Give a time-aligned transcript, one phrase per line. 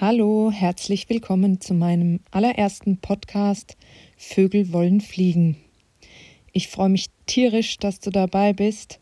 [0.00, 3.76] Hallo, herzlich willkommen zu meinem allerersten Podcast
[4.16, 5.56] Vögel wollen fliegen.
[6.52, 8.98] Ich freue mich tierisch, dass du dabei bist.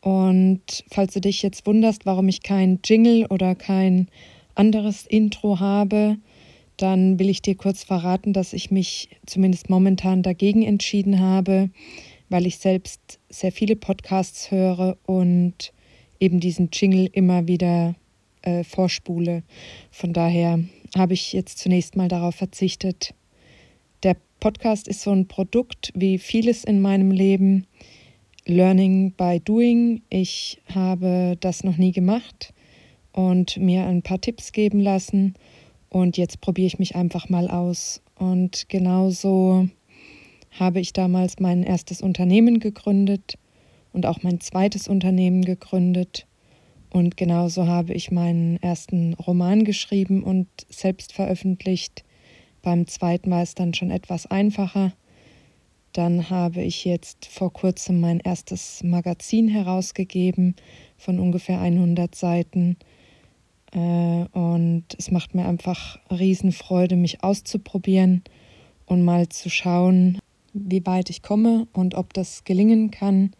[0.00, 4.08] Und falls du dich jetzt wunderst, warum ich kein Jingle oder kein
[4.54, 6.16] anderes Intro habe,
[6.78, 11.68] dann will ich dir kurz verraten, dass ich mich zumindest momentan dagegen entschieden habe,
[12.30, 15.74] weil ich selbst sehr viele Podcasts höre und
[16.18, 17.94] eben diesen Jingle immer wieder
[18.42, 19.42] äh, vorspule.
[19.90, 20.60] Von daher
[20.96, 23.14] habe ich jetzt zunächst mal darauf verzichtet.
[24.02, 27.66] Der Podcast ist so ein Produkt wie vieles in meinem Leben.
[28.46, 30.02] Learning by Doing.
[30.08, 32.52] Ich habe das noch nie gemacht
[33.12, 35.34] und mir ein paar Tipps geben lassen.
[35.88, 38.00] Und jetzt probiere ich mich einfach mal aus.
[38.14, 39.68] Und genauso
[40.58, 43.38] habe ich damals mein erstes Unternehmen gegründet
[43.92, 46.26] und auch mein zweites Unternehmen gegründet.
[46.90, 52.04] Und genauso habe ich meinen ersten Roman geschrieben und selbst veröffentlicht.
[52.62, 54.92] Beim zweiten war es dann schon etwas einfacher.
[55.92, 60.56] Dann habe ich jetzt vor kurzem mein erstes Magazin herausgegeben
[60.96, 62.76] von ungefähr 100 Seiten.
[63.72, 63.78] Äh,
[64.32, 68.22] und es macht mir einfach Riesenfreude, mich auszuprobieren
[68.86, 70.18] und mal zu schauen,
[70.52, 73.30] wie weit ich komme und ob das gelingen kann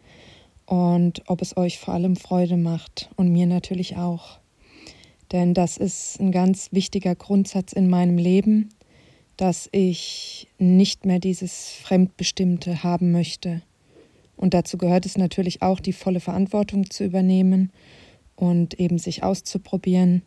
[0.71, 4.39] und ob es euch vor allem Freude macht und mir natürlich auch.
[5.33, 8.69] Denn das ist ein ganz wichtiger Grundsatz in meinem Leben,
[9.35, 13.63] dass ich nicht mehr dieses Fremdbestimmte haben möchte.
[14.37, 17.73] Und dazu gehört es natürlich auch, die volle Verantwortung zu übernehmen
[18.37, 20.21] und eben sich auszuprobieren.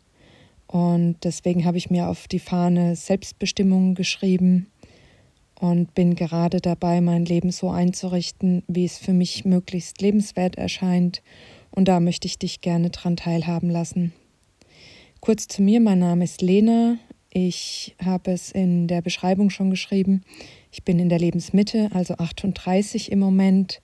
[0.67, 4.67] Und deswegen habe ich mir auf die Fahne Selbstbestimmung geschrieben
[5.59, 11.21] und bin gerade dabei, mein Leben so einzurichten, wie es für mich möglichst lebenswert erscheint.
[11.71, 14.13] Und da möchte ich dich gerne dran teilhaben lassen.
[15.21, 16.97] Kurz zu mir, mein Name ist Lena.
[17.31, 20.23] Ich habe es in der Beschreibung schon geschrieben.
[20.71, 23.81] Ich bin in der Lebensmitte, also 38 im Moment.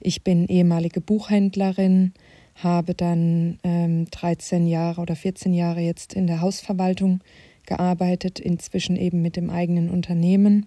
[0.00, 2.12] Ich bin ehemalige Buchhändlerin,
[2.54, 7.20] habe dann ähm, 13 Jahre oder 14 Jahre jetzt in der Hausverwaltung
[7.66, 10.66] gearbeitet, inzwischen eben mit dem eigenen Unternehmen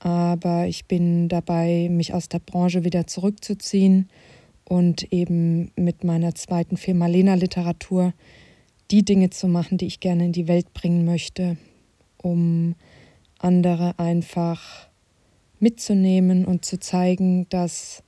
[0.00, 4.08] aber ich bin dabei, mich aus der Branche wieder zurückzuziehen
[4.64, 8.12] und eben mit meiner zweiten Firma Lena Literatur
[8.90, 11.56] die Dinge zu machen, die ich gerne in die Welt bringen möchte,
[12.16, 12.74] um
[13.38, 14.88] andere einfach
[15.60, 18.02] mitzunehmen und zu zeigen, dass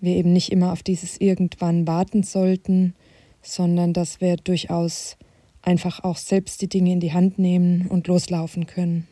[0.00, 2.94] wir eben nicht immer auf dieses Irgendwann warten sollten,
[3.42, 5.16] sondern dass wir durchaus
[5.62, 9.06] einfach auch selbst die Dinge in die Hand nehmen und loslaufen können.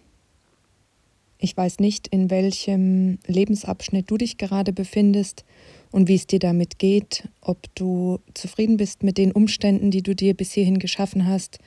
[1.38, 5.44] Ich weiß nicht, in welchem Lebensabschnitt du dich gerade befindest
[5.92, 10.14] und wie es dir damit geht, ob du zufrieden bist mit den Umständen, die du
[10.14, 11.58] dir bis hierhin geschaffen hast,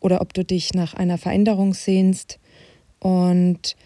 [0.00, 2.38] oder ob du dich nach einer Veränderung sehnst.
[3.00, 3.76] Und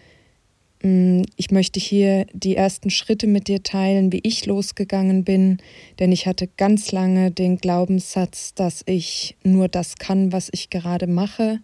[0.83, 5.57] mh, mm, ich möchte hier die ersten Schritte mit dir teilen, wie ich losgegangen bin,
[5.99, 11.07] denn ich hatte ganz lange den Glaubenssatz, dass ich nur das kann, was ich gerade
[11.07, 11.59] mache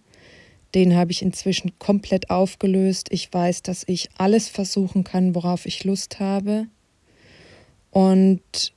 [0.75, 3.07] den habe ich inzwischen komplett aufgelöst.
[3.11, 6.67] Ich weiß, dass ich alles versuchen kann, worauf ich Lust habe.
[7.91, 8.73] Und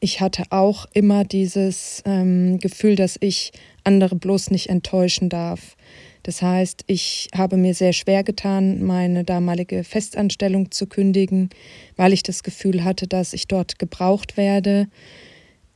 [0.00, 3.52] ich hatte auch immer dieses ähm, Gefühl, dass ich
[3.84, 5.76] andere bloß nicht enttäuschen darf.
[6.22, 11.50] Das heißt, ich habe mir sehr schwer getan, meine damalige Festanstellung zu kündigen,
[11.96, 14.88] weil ich das Gefühl hatte, dass ich dort gebraucht werde.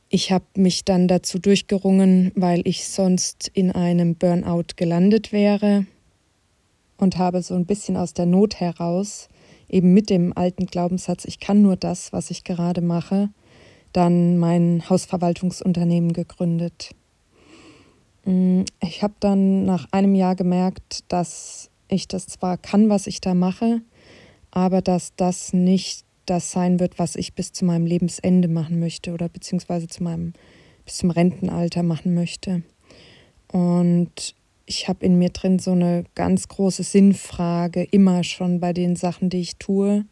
[0.09, 5.85] Ich habe mich dann dazu durchgerungen, weil ich sonst in einem Burnout gelandet wäre
[6.97, 9.29] und habe so ein bisschen aus der Not heraus,
[9.67, 13.29] eben mit dem alten Glaubenssatz, ich kann nur das, was ich gerade mache,
[13.93, 16.91] dann mein Hausverwaltungsunternehmen gegründet.
[18.25, 23.21] Mm, ich habe dann nach einem Jahr gemerkt, dass ich das zwar kann, was ich
[23.21, 23.81] da mache,
[24.51, 29.13] aber dass das nicht das sein wird, was ich bis zu meinem Lebensende machen möchte
[29.13, 30.33] oder beziehungsweise zu meinem
[30.85, 32.63] bis zum Rentenalter machen möchte.
[33.51, 34.35] Und
[34.65, 39.29] ich habe in mir drin so eine ganz große Sinnfrage immer schon bei den Sachen,
[39.29, 40.05] die ich tue.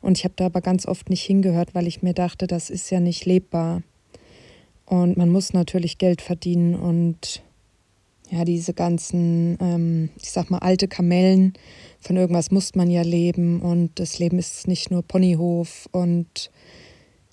[0.00, 2.90] Und ich habe da aber ganz oft nicht hingehört, weil ich mir dachte, das ist
[2.90, 3.82] ja nicht lebbar.
[4.86, 7.42] Und man muss natürlich Geld verdienen und
[8.30, 11.54] ja, diese ganzen, ähm, ich sag mal, alte Kamellen,
[12.00, 16.50] von irgendwas muss man ja leben und das Leben ist nicht nur Ponyhof und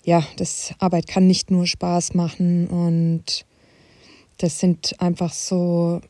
[0.04, 3.46] ja, das Arbeit kann nicht nur Spaß machen und
[4.38, 6.00] das sind einfach so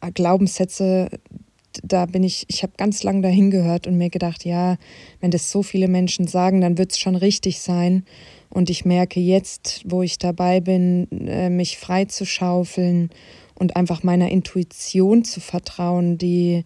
[0.00, 1.08] äh, Glaubenssätze,
[1.84, 4.76] da bin ich, ich habe ganz lang dahin gehört und mir gedacht, ja,
[5.20, 8.04] wenn das so viele Menschen sagen, dann wird es schon richtig sein.
[8.48, 13.10] Und ich merke jetzt, wo ich dabei bin, äh, mich frei zu schaufeln
[13.60, 16.64] und einfach meiner Intuition zu vertrauen, die,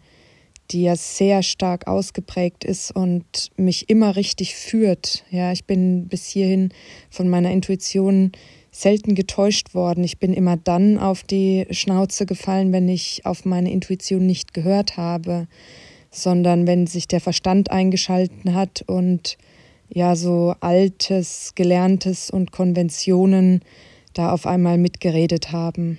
[0.70, 5.25] die ja sehr stark ausgeprägt ist und mich immer richtig führt.
[5.31, 6.73] Ja, ich bin bis hierhin
[7.11, 8.31] von meiner Intuition
[8.70, 10.05] selten getäuscht worden.
[10.05, 14.96] Ich bin immer dann auf die Schnauze gefallen, wenn ich auf meine Intuition nicht gehört
[14.96, 15.49] habe,
[16.12, 19.37] sondern wenn sich der Verstand eingeschalten hat und
[19.88, 23.62] ja so altes, gelerntes und Konventionen
[24.12, 25.99] da auf einmal mitgeredet haben.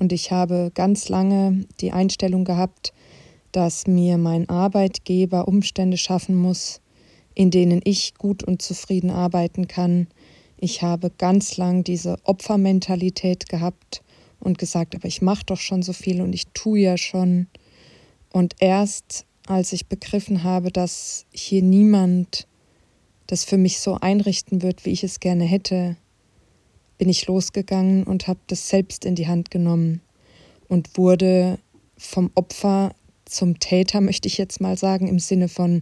[0.00, 2.92] Und ich habe ganz lange die Einstellung gehabt,
[3.52, 6.80] dass mir mein Arbeitgeber Umstände schaffen muss,
[7.34, 10.08] in denen ich gut und zufrieden arbeiten kann.
[10.56, 14.02] Ich habe ganz lang diese Opfermentalität gehabt
[14.40, 17.46] und gesagt, aber ich mache doch schon so viel und ich tue ja schon.
[18.32, 22.46] Und erst als ich begriffen habe, dass hier niemand
[23.26, 25.96] das für mich so einrichten wird, wie ich es gerne hätte,
[27.00, 30.02] bin ich losgegangen und habe das selbst in die Hand genommen
[30.68, 31.58] und wurde
[31.96, 32.92] vom Opfer
[33.24, 35.80] zum Täter, möchte ich jetzt mal sagen, im Sinne von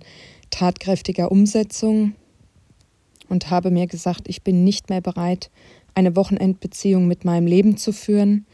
[0.50, 2.14] tatkräftiger Umsetzung
[3.28, 5.50] und habe mir gesagt, ich bin nicht mehr bereit,
[5.92, 8.46] eine Wochenendbeziehung mit meinem Leben zu führen.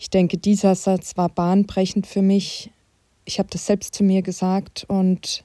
[0.00, 2.72] Ich denke, dieser Satz war bahnbrechend für mich.
[3.26, 5.44] Ich habe das selbst zu mir gesagt und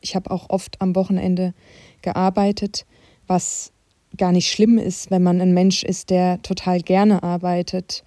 [0.00, 1.52] ich habe auch oft am Wochenende
[2.00, 2.86] gearbeitet,
[3.26, 3.70] was
[4.16, 8.04] gar nicht schlimm ist, wenn man ein Mensch ist, der total gerne arbeitet.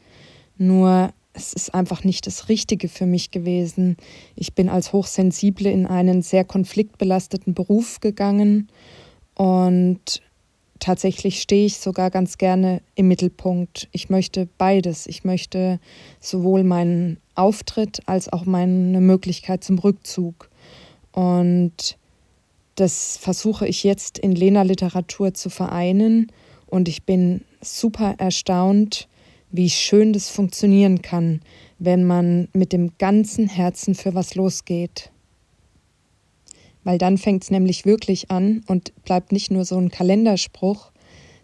[0.57, 3.97] Nur es ist einfach nicht das Richtige für mich gewesen.
[4.35, 8.69] Ich bin als Hochsensible in einen sehr konfliktbelasteten Beruf gegangen
[9.35, 10.21] und
[10.79, 13.87] tatsächlich stehe ich sogar ganz gerne im Mittelpunkt.
[13.91, 15.07] Ich möchte beides.
[15.07, 15.79] Ich möchte
[16.19, 20.49] sowohl meinen Auftritt als auch meine Möglichkeit zum Rückzug.
[21.13, 21.97] Und
[22.75, 26.31] das versuche ich jetzt in Lena Literatur zu vereinen
[26.65, 29.07] und ich bin super erstaunt,
[29.51, 31.41] wie schön das funktionieren kann,
[31.77, 35.11] wenn man mit dem ganzen Herzen für was losgeht.
[36.83, 40.91] Weil dann fängt es nämlich wirklich an und bleibt nicht nur so ein Kalenderspruch,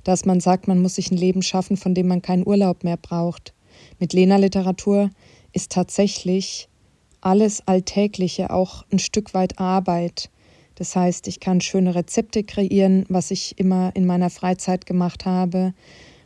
[0.04, 2.98] dass man sagt, man muss sich ein Leben schaffen, von dem man keinen Urlaub mehr
[2.98, 3.54] braucht.
[4.00, 5.12] Mit Lena Literatur
[5.54, 6.68] ist tatsächlich
[7.22, 10.30] alles Alltägliche auch ein Stück weit Arbeit.
[10.80, 15.74] Das heißt, ich kann schöne Rezepte kreieren, was ich immer in meiner Freizeit gemacht habe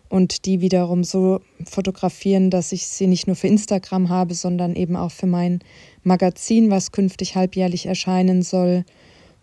[0.09, 4.95] und die wiederum so fotografieren, dass ich sie nicht nur für Instagram habe, sondern eben
[4.95, 5.57] auch für mein
[6.03, 8.85] Magazin, was künftig halbjährlich erscheinen soll.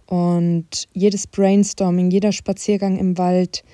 [0.06, 3.64] Und jedes Brainstorming, jeder Spaziergang im Wald,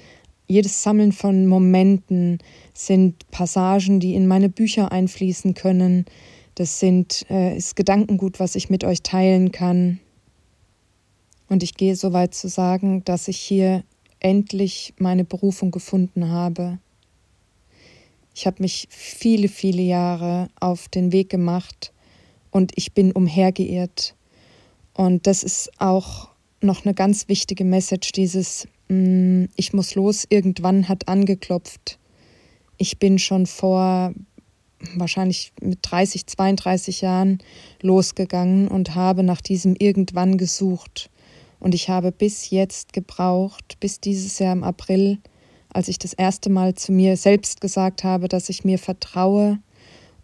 [0.46, 2.38] jedes Sammeln von Momenten
[2.72, 6.06] sind Passagen, die in meine Bücher einfließen können.
[6.54, 10.00] Das sind, äh, ist Gedankengut, was ich mit euch teilen kann.
[11.48, 13.84] Und ich gehe so weit zu sagen, dass ich hier
[14.20, 16.78] endlich meine Berufung gefunden habe.
[18.34, 21.92] Ich habe mich viele, viele Jahre auf den Weg gemacht
[22.50, 24.14] und ich bin umhergeirrt.
[24.92, 26.28] Und das ist auch
[26.60, 31.98] noch eine ganz wichtige Message, dieses mm, Ich muss los, irgendwann hat angeklopft.
[32.78, 34.12] Ich bin schon vor
[34.96, 37.38] wahrscheinlich mit 30, 32 Jahren
[37.80, 41.10] losgegangen und habe nach diesem irgendwann gesucht.
[41.58, 45.18] Und ich habe bis jetzt gebraucht, bis dieses Jahr im April,
[45.72, 49.58] als ich das erste Mal zu mir selbst gesagt habe, dass ich mir vertraue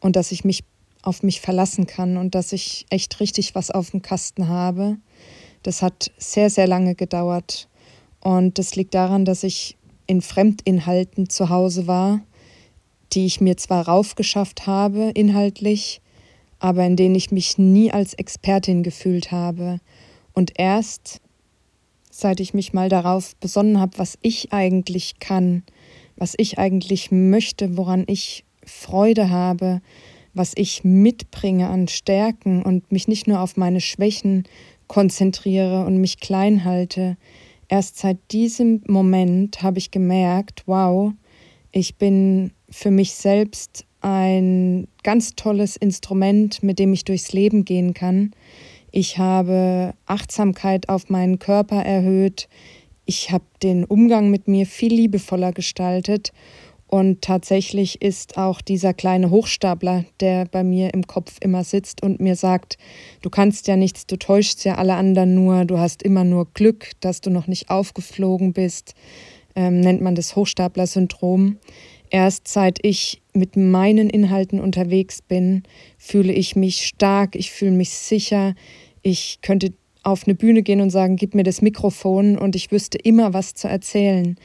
[0.00, 0.64] und dass ich mich
[1.02, 4.98] auf mich verlassen kann und dass ich echt richtig was auf dem Kasten habe.
[5.62, 7.68] Das hat sehr, sehr lange gedauert.
[8.20, 12.20] Und das liegt daran, dass ich in Fremdinhalten zu Hause war,
[13.12, 16.00] die ich mir zwar raufgeschafft habe, inhaltlich,
[16.58, 19.80] aber in denen ich mich nie als Expertin gefühlt habe.
[20.32, 21.21] Und erst
[22.12, 25.64] seit ich mich mal darauf besonnen habe, was ich eigentlich kann,
[26.16, 29.80] was ich eigentlich möchte, woran ich Freude habe,
[30.34, 34.44] was ich mitbringe an Stärken und mich nicht nur auf meine Schwächen
[34.86, 37.16] konzentriere und mich klein halte.
[37.68, 41.12] Erst seit diesem Moment habe ich gemerkt, wow,
[41.70, 47.94] ich bin für mich selbst ein ganz tolles Instrument, mit dem ich durchs Leben gehen
[47.94, 48.32] kann.
[48.94, 52.46] Ich habe Achtsamkeit auf meinen Körper erhöht.
[53.06, 56.32] Ich habe den Umgang mit mir viel liebevoller gestaltet.
[56.88, 62.20] Und tatsächlich ist auch dieser kleine Hochstapler, der bei mir im Kopf immer sitzt und
[62.20, 62.76] mir sagt,
[63.22, 66.90] du kannst ja nichts, du täuschst ja alle anderen nur, du hast immer nur Glück,
[67.00, 68.94] dass du noch nicht aufgeflogen bist,
[69.56, 71.56] ähm, nennt man das Hochstapler-Syndrom.
[72.10, 75.62] Erst seit ich mit meinen Inhalten unterwegs bin,
[75.96, 78.54] fühle ich mich stark, ich fühle mich sicher,
[79.02, 82.98] ich könnte auf eine Bühne gehen und sagen, gib mir das Mikrofon und ich wüsste
[82.98, 84.36] immer, was zu erzählen.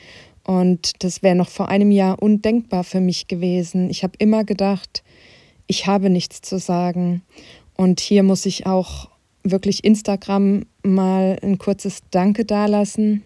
[0.43, 3.89] Und das wäre noch vor einem Jahr undenkbar für mich gewesen.
[3.89, 5.03] Ich habe immer gedacht,
[5.67, 7.23] ich habe nichts zu sagen.
[7.75, 9.09] Und hier muss ich auch
[9.43, 13.23] wirklich Instagram mal ein kurzes Danke dalassen.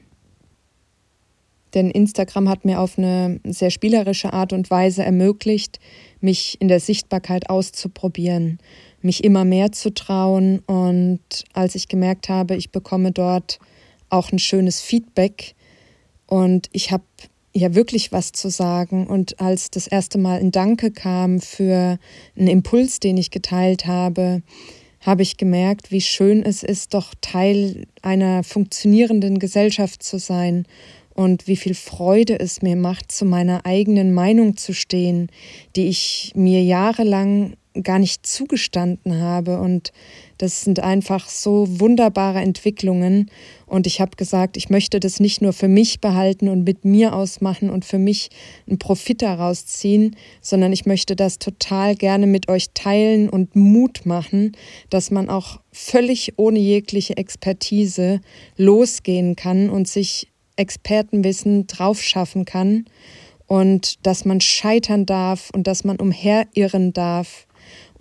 [1.73, 5.79] Denn Instagram hat mir auf eine sehr spielerische Art und Weise ermöglicht,
[6.19, 8.59] mich in der Sichtbarkeit auszuprobieren,
[9.03, 10.59] mich immer mehr zu trauen.
[10.65, 11.21] Und
[11.53, 13.59] als ich gemerkt habe, ich bekomme dort
[14.09, 15.55] auch ein schönes Feedback,
[16.31, 17.03] und ich habe
[17.53, 19.05] ja wirklich was zu sagen.
[19.05, 21.99] Und als das erste Mal ein Danke kam für
[22.37, 24.41] einen Impuls, den ich geteilt habe,
[25.01, 30.65] habe ich gemerkt, wie schön es ist, doch Teil einer funktionierenden Gesellschaft zu sein
[31.13, 35.27] und wie viel Freude es mir macht, zu meiner eigenen Meinung zu stehen,
[35.75, 39.59] die ich mir jahrelang gar nicht zugestanden habe.
[39.59, 39.93] Und
[40.37, 43.29] das sind einfach so wunderbare Entwicklungen.
[43.65, 47.13] Und ich habe gesagt, ich möchte das nicht nur für mich behalten und mit mir
[47.13, 48.29] ausmachen und für mich
[48.67, 54.05] einen Profit daraus ziehen, sondern ich möchte das total gerne mit euch teilen und Mut
[54.05, 54.57] machen,
[54.89, 58.19] dass man auch völlig ohne jegliche Expertise
[58.57, 62.85] losgehen kann und sich Expertenwissen draufschaffen kann
[63.47, 67.47] und dass man scheitern darf und dass man umherirren darf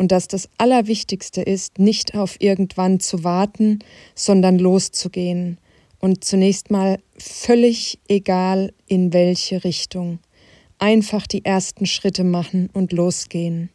[0.00, 3.80] und dass das Allerwichtigste ist, nicht auf irgendwann zu warten,
[4.14, 5.59] sondern loszugehen
[5.99, 10.19] und zunächst mal völlig egal in welche Richtung.
[10.78, 13.69] Einfach die ersten Schritte machen und losgehen.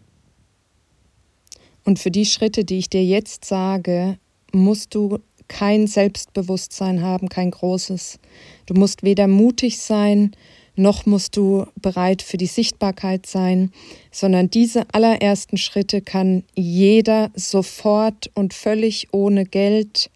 [1.83, 4.17] Und für die Schritte, die ich dir jetzt sage,
[4.51, 8.17] musst du kein Selbstbewusstsein haben, kein großes.
[8.65, 10.31] Du musst weder mutig sein,
[10.75, 13.71] noch musst du bereit für die Sichtbarkeit sein,
[14.11, 20.09] sondern diese allerersten Schritte kann jeder sofort und völlig ohne Geld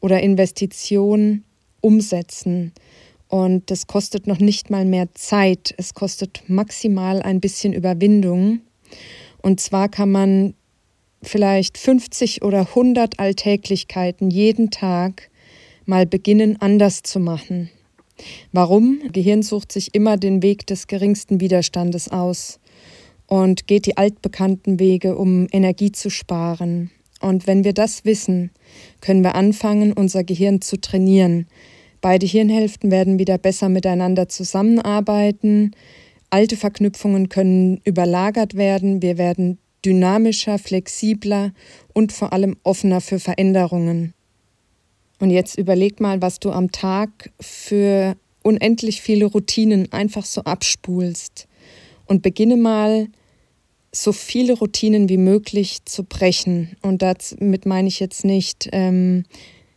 [0.00, 1.44] oder Investition
[1.80, 2.72] umsetzen.
[3.28, 8.60] Und das kostet noch nicht mal mehr Zeit, es kostet maximal ein bisschen Überwindung.
[9.42, 10.54] Und zwar kann man
[11.22, 15.30] vielleicht 50 oder 100 Alltäglichkeiten jeden Tag
[15.86, 17.70] mal beginnen anders zu machen.
[18.52, 19.00] Warum?
[19.12, 22.60] Gehirn sucht sich immer den Weg des geringsten Widerstandes aus
[23.26, 26.90] und geht die altbekannten Wege, um Energie zu sparen.
[27.20, 28.50] Und wenn wir das wissen,
[29.00, 31.46] können wir anfangen, unser Gehirn zu trainieren.
[32.00, 35.70] Beide Hirnhälften werden wieder besser miteinander zusammenarbeiten.
[36.28, 39.00] Alte Verknüpfungen können überlagert werden.
[39.00, 41.52] Wir werden dynamischer, flexibler
[41.92, 44.12] und vor allem offener für Veränderungen.
[45.20, 51.48] Und jetzt überleg mal, was du am Tag für unendlich viele Routinen einfach so abspulst.
[52.06, 53.08] Und beginne mal,
[53.94, 56.76] so viele Routinen wie möglich zu brechen.
[56.82, 59.24] Und damit meine ich jetzt nicht ähm,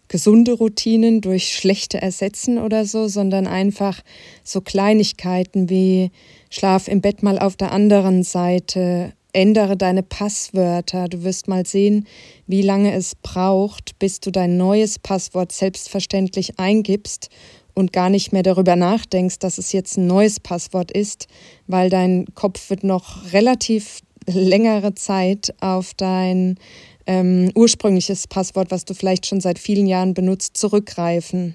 [0.07, 4.01] gesunde Routinen durch schlechte ersetzen oder so, sondern einfach
[4.43, 6.11] so Kleinigkeiten wie
[6.49, 11.07] Schlaf im Bett mal auf der anderen Seite, Ändere deine Passwörter.
[11.07, 12.07] Du wirst mal sehen,
[12.47, 17.29] wie lange es braucht, bis du dein neues Passwort selbstverständlich eingibst
[17.75, 21.27] und gar nicht mehr darüber nachdenkst, dass es jetzt ein neues Passwort ist,
[21.67, 26.57] weil dein Kopf wird noch relativ längere Zeit auf dein
[27.05, 31.53] ähm, ursprüngliches Passwort, was du vielleicht schon seit vielen Jahren benutzt, zurückgreifen.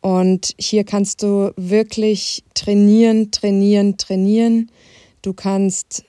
[0.00, 4.70] Und hier kannst du wirklich trainieren, trainieren, trainieren.
[5.22, 6.04] Du kannst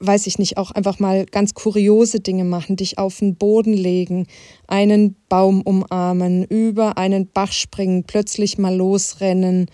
[0.00, 4.26] weiß ich nicht, auch einfach mal ganz kuriose Dinge machen, dich auf den Boden legen,
[4.66, 9.66] einen Baum umarmen, über einen Bach springen, plötzlich mal losrennen,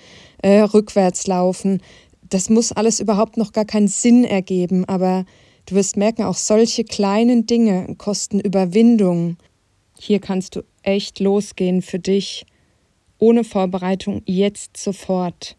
[0.42, 1.82] äh, rückwärts laufen.
[2.22, 5.26] Das muss alles überhaupt noch gar keinen Sinn ergeben, aber
[5.66, 9.36] du wirst merken, auch solche kleinen Dinge kosten Überwindung.
[9.98, 12.46] Hier kannst du echt losgehen für dich,
[13.18, 15.56] ohne Vorbereitung, jetzt sofort.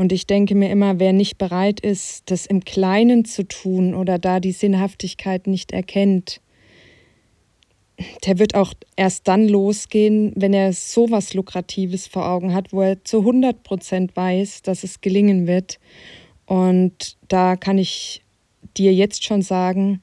[0.00, 4.18] Und ich denke mir immer, wer nicht bereit ist, das im Kleinen zu tun oder
[4.18, 6.40] da die Sinnhaftigkeit nicht erkennt,
[8.24, 12.80] der wird auch erst dann losgehen, wenn er so was Lukratives vor Augen hat, wo
[12.80, 15.78] er zu 100 Prozent weiß, dass es gelingen wird.
[16.46, 18.22] Und da kann ich
[18.78, 20.00] dir jetzt schon sagen,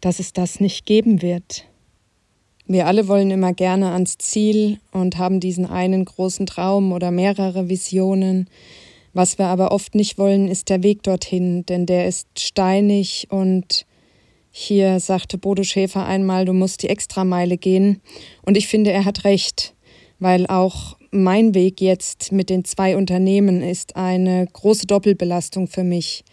[0.00, 1.64] dass es das nicht geben wird.
[2.68, 7.68] Wir alle wollen immer gerne ans Ziel und haben diesen einen großen Traum oder mehrere
[7.68, 8.48] Visionen.
[9.12, 13.86] Was wir aber oft nicht wollen, ist der Weg dorthin, denn der ist steinig und
[14.52, 18.00] hier sagte Bodo Schäfer einmal, du musst die Extrameile gehen.
[18.42, 19.74] Und ich finde, er hat recht,
[20.18, 26.24] weil auch mein Weg jetzt mit den zwei Unternehmen ist eine große Doppelbelastung für mich.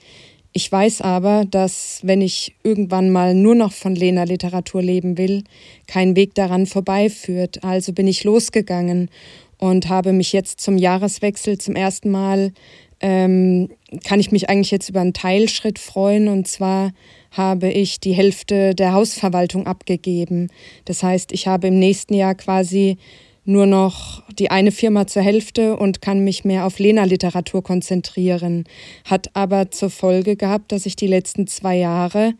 [0.53, 5.43] Ich weiß aber, dass wenn ich irgendwann mal nur noch von Lena Literatur leben will,
[5.85, 7.63] kein Weg daran vorbeiführt.
[7.63, 9.09] Also bin ich losgegangen
[9.57, 12.51] und habe mich jetzt zum Jahreswechsel zum ersten Mal
[12.99, 13.69] ähm,
[14.03, 16.27] kann ich mich eigentlich jetzt über einen Teilschritt freuen.
[16.27, 16.91] Und zwar
[17.31, 20.49] habe ich die Hälfte der Hausverwaltung abgegeben.
[20.85, 22.97] Das heißt, ich habe im nächsten Jahr quasi
[23.45, 28.65] nur noch die eine Firma zur Hälfte und kann mich mehr auf Lena-Literatur konzentrieren.
[29.05, 32.33] Hat aber zur Folge gehabt, dass ich die letzten zwei Jahre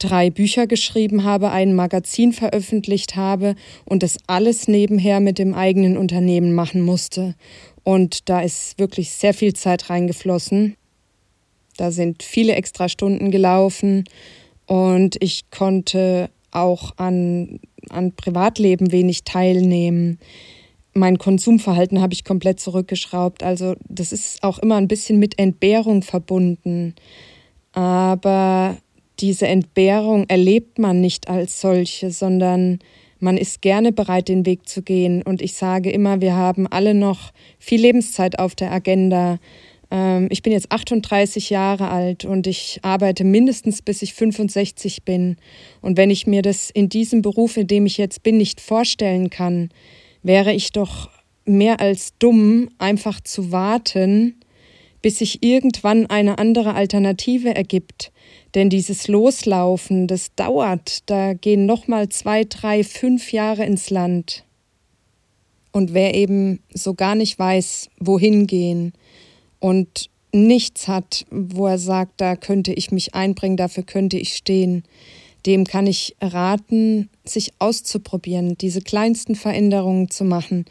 [0.00, 3.54] drei Bücher geschrieben habe, ein Magazin veröffentlicht habe
[3.84, 7.34] und das alles nebenher mit dem eigenen Unternehmen machen musste.
[7.84, 10.76] Und da ist wirklich sehr viel Zeit reingeflossen.
[11.76, 14.04] Da sind viele extra Stunden gelaufen
[14.66, 20.18] und ich konnte auch an, an Privatleben wenig teilnehmen.
[20.92, 23.42] Mein Konsumverhalten habe ich komplett zurückgeschraubt.
[23.42, 26.94] Also das ist auch immer ein bisschen mit Entbehrung verbunden.
[27.72, 28.76] Aber
[29.20, 32.78] diese Entbehrung erlebt man nicht als solche, sondern
[33.18, 35.22] man ist gerne bereit, den Weg zu gehen.
[35.22, 39.38] Und ich sage immer, wir haben alle noch viel Lebenszeit auf der Agenda.
[39.90, 45.36] Ähm, ich bin jetzt 38 Jahre alt und ich arbeite mindestens bis ich 65 bin.
[45.82, 49.28] Und wenn ich mir das in diesem Beruf, in dem ich jetzt bin, nicht vorstellen
[49.28, 49.68] kann,
[50.22, 51.10] wäre ich doch
[51.44, 54.40] mehr als dumm, einfach zu warten,
[55.02, 58.12] bis sich irgendwann eine andere Alternative ergibt.
[58.54, 64.44] Denn dieses Loslaufen, das dauert, da gehen nochmal zwei, drei, fünf Jahre ins Land.
[65.72, 68.92] Und wer eben so gar nicht weiß, wohin gehen,
[69.60, 74.82] und nichts hat, wo er sagt, da könnte ich mich einbringen, dafür könnte ich stehen,
[75.46, 80.64] dem kann ich raten, sich auszuprobieren, diese kleinsten Veränderungen zu machen,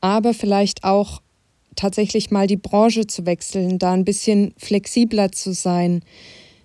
[0.00, 1.20] aber vielleicht auch
[1.76, 6.02] tatsächlich mal die Branche zu wechseln, da ein bisschen flexibler zu sein,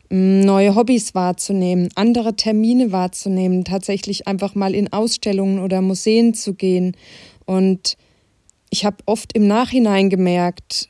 [0.09, 6.97] neue Hobbys wahrzunehmen, andere Termine wahrzunehmen, tatsächlich einfach mal in Ausstellungen oder Museen zu gehen.
[7.45, 7.95] Und
[8.69, 10.89] ich habe oft im Nachhinein gemerkt,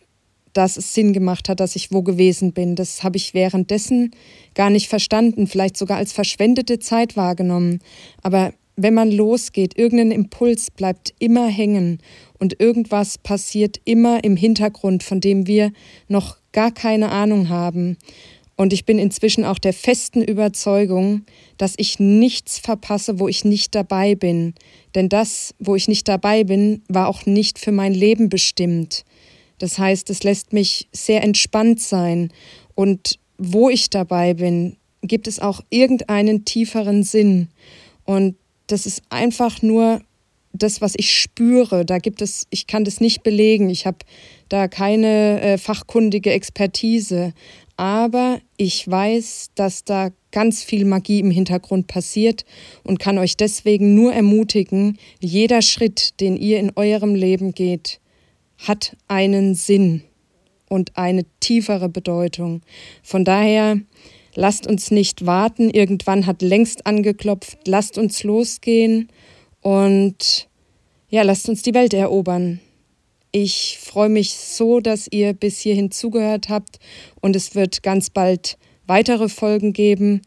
[0.54, 2.76] dass es Sinn gemacht hat, dass ich wo gewesen bin.
[2.76, 4.12] Das habe ich währenddessen
[4.56, 7.80] gar nicht verstanden, vielleicht sogar als verschwendete Zeit wahrgenommen.
[8.22, 12.00] Aber wenn man losgeht, irgendein Impuls bleibt immer hängen
[12.42, 15.72] und irgendwas passiert immer im Hintergrund, von dem wir
[16.08, 17.98] noch gar keine Ahnung haben.
[18.56, 21.22] Und ich bin inzwischen auch der festen Überzeugung,
[21.60, 24.56] dass ich nichts verpasse, wo ich nicht dabei bin.
[24.96, 29.06] Denn das, wo ich nicht dabei bin, war auch nicht für mein Leben bestimmt.
[29.60, 32.34] Das heißt, es lässt mich sehr entspannt sein.
[32.74, 37.50] Und wo ich dabei bin, gibt es auch irgendeinen tieferen Sinn.
[38.04, 40.02] Und das ist einfach nur
[40.54, 41.86] das, was ich spüre.
[41.86, 43.70] Da gibt es, ich kann das nicht belegen.
[43.70, 44.00] Ich habe
[44.50, 47.34] da keine äh, fachkundige Expertise.
[47.78, 52.46] Aber ich weiß, dass da ganz viel Magie im Hintergrund passiert
[52.84, 58.00] und kann euch deswegen nur ermutigen, jeder Schritt, den ihr in eurem Leben geht,
[58.58, 60.04] hat einen Sinn
[60.70, 62.62] und eine tiefere Bedeutung.
[63.04, 63.80] Von daher
[64.36, 69.10] lasst uns nicht warten, irgendwann hat längst angeklopft, lasst uns losgehen
[69.62, 70.48] und
[71.10, 72.60] ja, lasst uns die Welt erobern.
[73.32, 76.80] Ich freue mich so, dass ihr bis hierhin zugehört habt
[77.22, 80.22] und es wird ganz bald weitere Folgen geben.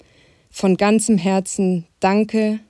[0.50, 2.60] Von ganzem Herzen danke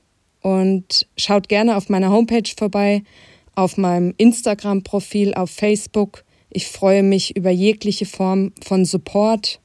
[0.40, 3.02] und schaut gerne auf meiner Homepage vorbei
[3.54, 6.24] auf meinem Instagram-Profil, auf Facebook.
[6.50, 9.60] Ich freue mich über jegliche Form von Support.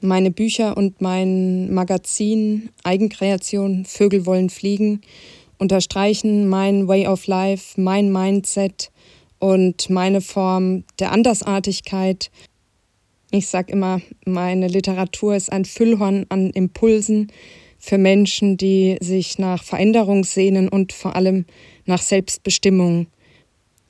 [0.00, 5.00] Meine Bücher und mein Magazin Eigenkreation Vögel wollen fliegen
[5.64, 8.92] unterstreichen mein Way of Life, mein Mindset
[9.38, 12.30] und meine Form der Andersartigkeit.
[13.30, 17.32] Ich sage immer, meine Literatur ist ein Füllhorn an Impulsen
[17.78, 21.46] für Menschen, die sich nach Veränderung sehnen und vor allem
[21.86, 23.06] nach Selbstbestimmung.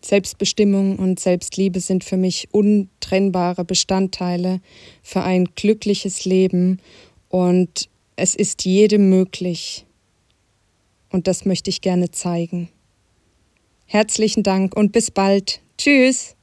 [0.01, 4.61] Selbstbestimmung und Selbstliebe sind für mich untrennbare Bestandteile
[5.03, 6.79] für ein glückliches Leben
[7.29, 9.84] und es ist jedem möglich.
[11.14, 12.70] Und das möchte ich gerne zeigen.
[13.87, 15.61] Herzlichen Dank und bis bald.
[15.79, 16.34] Tschüss.